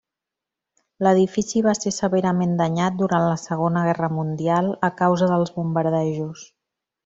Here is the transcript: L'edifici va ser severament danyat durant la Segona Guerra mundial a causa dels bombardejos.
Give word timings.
L'edifici 1.07 1.61
va 1.67 1.73
ser 1.79 1.93
severament 1.97 2.55
danyat 2.63 2.97
durant 3.03 3.27
la 3.27 3.37
Segona 3.43 3.87
Guerra 3.91 4.11
mundial 4.21 4.73
a 4.91 4.91
causa 5.05 5.29
dels 5.37 5.55
bombardejos. 5.61 6.49